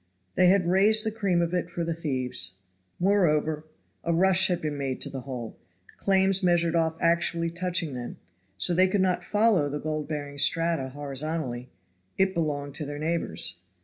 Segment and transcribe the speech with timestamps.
[0.33, 2.55] They had raised the cream of it for the thieves.
[2.99, 3.65] Moreover,
[4.03, 5.57] a rush had been made to the hole,
[5.95, 8.17] claims measured off actually touching them;
[8.57, 11.69] so they could not follow the gold bearing strata horizontally
[12.17, 13.57] it belonged to their neighbors.